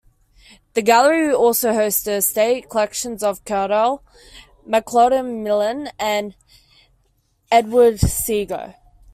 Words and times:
The 0.73 0.81
gallery 0.81 1.31
also 1.31 1.73
hosts 1.73 2.05
the 2.05 2.13
estate 2.13 2.69
collections 2.71 3.21
of 3.21 3.45
Cadell, 3.45 4.01
Maclauchlan 4.67 5.43
Milne, 5.43 5.89
and 5.99 6.35
Edward 7.51 7.97
Seago. 7.99 8.73